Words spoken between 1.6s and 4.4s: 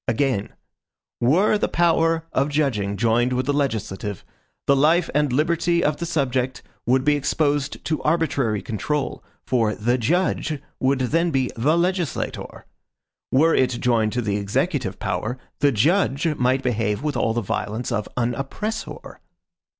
power of judging joined with the legislative,